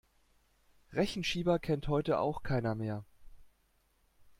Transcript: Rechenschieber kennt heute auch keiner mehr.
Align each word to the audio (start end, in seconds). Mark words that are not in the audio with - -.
Rechenschieber 0.93 1.59
kennt 1.59 1.87
heute 1.87 2.17
auch 2.17 2.41
keiner 2.41 2.73
mehr. 2.73 3.05